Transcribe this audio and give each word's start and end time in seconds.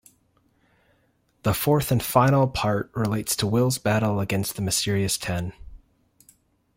The 1.43 1.53
fourth 1.53 1.91
and 1.91 2.01
final 2.01 2.47
part 2.47 2.89
relates 2.95 3.35
to 3.35 3.45
Will's 3.45 3.77
battle 3.77 4.19
against 4.19 4.55
the 4.55 4.63
mysterious 4.63 5.15
Ten. 5.15 5.53